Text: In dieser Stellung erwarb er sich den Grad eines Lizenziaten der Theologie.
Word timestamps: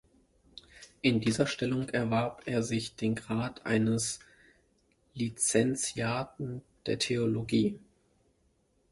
In 1.03 1.21
dieser 1.21 1.45
Stellung 1.45 1.87
erwarb 1.89 2.41
er 2.47 2.63
sich 2.63 2.95
den 2.95 3.13
Grad 3.13 3.67
eines 3.67 4.19
Lizenziaten 5.13 6.63
der 6.87 6.97
Theologie. 6.97 7.77